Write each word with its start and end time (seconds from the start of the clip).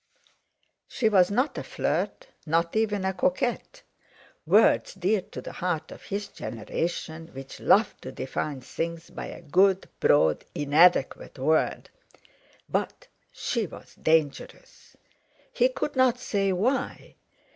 She 0.87 1.09
was 1.09 1.29
not 1.29 1.59
a 1.59 1.63
flirt, 1.63 2.25
not 2.47 2.75
even 2.75 3.05
a 3.05 3.13
coquette—words 3.13 4.95
dear 4.95 5.21
to 5.21 5.41
the 5.43 5.51
heart 5.51 5.91
of 5.91 6.01
his 6.01 6.27
generation, 6.29 7.27
which 7.33 7.59
loved 7.59 8.01
to 8.01 8.11
define 8.11 8.61
things 8.61 9.11
by 9.11 9.27
a 9.27 9.43
good, 9.43 9.87
broad, 9.99 10.43
inadequate 10.55 11.37
word—but 11.37 11.89
she 13.31 13.67
was 13.67 13.93
dangerous. 13.93 14.97
He 15.53 15.69
could 15.69 15.95
not 15.95 16.17
say 16.17 16.51
why. 16.51 17.17